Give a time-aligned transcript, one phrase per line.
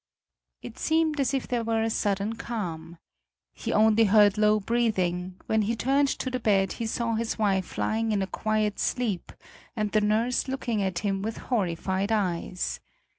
[0.63, 2.97] It seemed as if there were a sudden calm.
[3.53, 7.77] He only heard low breathing; when he turned to the bed, he saw his wife
[7.77, 9.31] lying in a quiet sleep
[9.75, 12.79] and the nurse looking at him with horrified eyes.